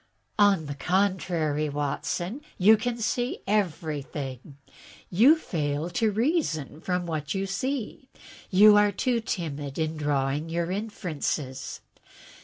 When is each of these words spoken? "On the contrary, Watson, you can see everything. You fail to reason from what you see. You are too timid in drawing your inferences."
"On 0.39 0.65
the 0.65 0.73
contrary, 0.73 1.69
Watson, 1.69 2.41
you 2.57 2.75
can 2.75 2.97
see 2.97 3.43
everything. 3.45 4.57
You 5.11 5.35
fail 5.37 5.91
to 5.91 6.09
reason 6.11 6.79
from 6.81 7.05
what 7.05 7.35
you 7.35 7.45
see. 7.45 8.09
You 8.49 8.77
are 8.77 8.91
too 8.91 9.21
timid 9.21 9.77
in 9.77 9.97
drawing 9.97 10.49
your 10.49 10.71
inferences." 10.71 11.81